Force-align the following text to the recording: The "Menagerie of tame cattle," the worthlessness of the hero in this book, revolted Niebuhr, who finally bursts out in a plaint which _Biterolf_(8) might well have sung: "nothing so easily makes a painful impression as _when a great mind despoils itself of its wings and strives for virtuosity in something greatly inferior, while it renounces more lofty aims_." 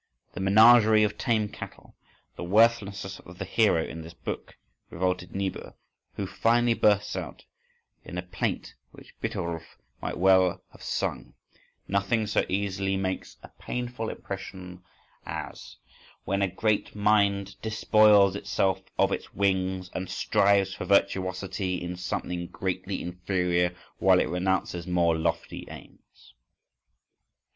The 0.33 0.39
"Menagerie 0.39 1.03
of 1.03 1.15
tame 1.15 1.47
cattle," 1.49 1.95
the 2.35 2.43
worthlessness 2.43 3.19
of 3.19 3.37
the 3.37 3.45
hero 3.45 3.83
in 3.85 4.01
this 4.01 4.15
book, 4.15 4.55
revolted 4.89 5.35
Niebuhr, 5.35 5.75
who 6.15 6.25
finally 6.25 6.73
bursts 6.73 7.15
out 7.15 7.45
in 8.03 8.17
a 8.17 8.23
plaint 8.23 8.73
which 8.91 9.13
_Biterolf_(8) 9.21 9.63
might 10.01 10.17
well 10.17 10.63
have 10.71 10.81
sung: 10.81 11.35
"nothing 11.87 12.25
so 12.25 12.43
easily 12.49 12.97
makes 12.97 13.37
a 13.43 13.49
painful 13.59 14.09
impression 14.09 14.81
as 15.23 15.77
_when 16.27 16.43
a 16.43 16.47
great 16.47 16.95
mind 16.95 17.57
despoils 17.61 18.35
itself 18.35 18.81
of 18.97 19.11
its 19.11 19.35
wings 19.35 19.91
and 19.93 20.09
strives 20.09 20.73
for 20.73 20.85
virtuosity 20.85 21.75
in 21.79 21.95
something 21.95 22.47
greatly 22.47 23.03
inferior, 23.03 23.75
while 23.99 24.19
it 24.19 24.29
renounces 24.29 24.87
more 24.87 25.15
lofty 25.15 25.67
aims_." 25.69 26.29